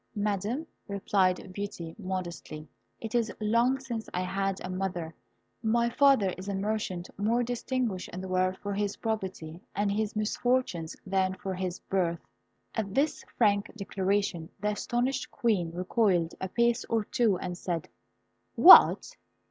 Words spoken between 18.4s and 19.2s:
"What!